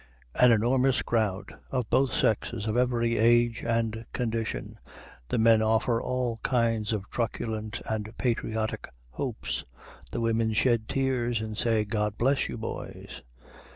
An 0.33 0.51
enormous 0.51 1.03
crowd! 1.03 1.59
of 1.69 1.87
both 1.91 2.11
sexes, 2.11 2.65
of 2.65 2.75
every 2.75 3.19
age 3.19 3.63
and 3.63 4.03
condition. 4.13 4.79
The 5.29 5.37
men 5.37 5.61
offer 5.61 6.01
all 6.01 6.39
kinds 6.41 6.91
of 6.91 7.07
truculent 7.11 7.81
and 7.87 8.11
patriotic 8.17 8.87
hopes; 9.11 9.63
the 10.09 10.19
women 10.19 10.53
shed 10.53 10.89
tears, 10.89 11.39
and 11.39 11.55
say, 11.55 11.85
"God 11.85 12.17
bless 12.17 12.49
you, 12.49 12.57
boys!" 12.57 13.21